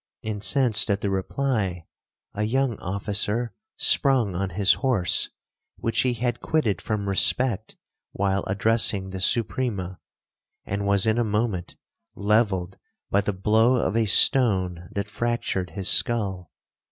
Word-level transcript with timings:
Incensed 0.23 0.89
at 0.89 1.01
the 1.01 1.11
reply, 1.11 1.85
a 2.33 2.41
young 2.41 2.75
officer 2.79 3.53
sprung 3.77 4.33
on 4.33 4.49
his 4.49 4.73
horse, 4.81 5.29
which 5.77 5.99
he 5.99 6.13
had 6.15 6.39
quitted 6.39 6.81
from 6.81 7.07
respect 7.07 7.75
while 8.11 8.43
addressing 8.47 9.11
the 9.11 9.21
Suprema, 9.21 9.99
and 10.65 10.87
was 10.87 11.05
in 11.05 11.19
a 11.19 11.23
moment 11.23 11.75
levelled 12.15 12.79
by 13.11 13.21
the 13.21 13.31
blow 13.31 13.75
of 13.75 13.95
a 13.95 14.07
stone 14.07 14.89
that 14.91 15.07
fractured 15.07 15.69
his 15.69 15.87
skull. 15.87 16.49